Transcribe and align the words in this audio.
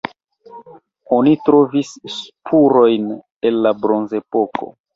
Oni 1.17 1.33
trovis 1.49 1.91
spurojn 2.15 3.07
el 3.51 3.63
la 3.69 3.77
bronzepoko. 3.87 4.73